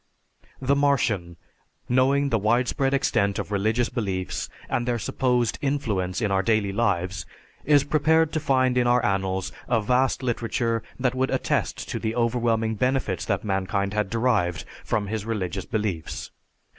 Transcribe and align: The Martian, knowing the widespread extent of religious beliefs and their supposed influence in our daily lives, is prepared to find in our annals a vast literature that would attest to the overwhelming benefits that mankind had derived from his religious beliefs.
The 0.59 0.75
Martian, 0.75 1.37
knowing 1.87 2.29
the 2.29 2.39
widespread 2.39 2.91
extent 2.91 3.37
of 3.37 3.51
religious 3.51 3.87
beliefs 3.87 4.49
and 4.67 4.87
their 4.87 4.97
supposed 4.97 5.59
influence 5.61 6.21
in 6.21 6.31
our 6.31 6.41
daily 6.41 6.71
lives, 6.71 7.27
is 7.65 7.83
prepared 7.83 8.33
to 8.33 8.39
find 8.39 8.79
in 8.79 8.87
our 8.87 9.05
annals 9.05 9.51
a 9.67 9.79
vast 9.79 10.23
literature 10.23 10.81
that 10.99 11.13
would 11.13 11.29
attest 11.29 11.87
to 11.89 11.99
the 11.99 12.15
overwhelming 12.15 12.73
benefits 12.73 13.25
that 13.25 13.43
mankind 13.43 13.93
had 13.93 14.09
derived 14.09 14.65
from 14.83 15.05
his 15.05 15.23
religious 15.23 15.65
beliefs. 15.65 16.31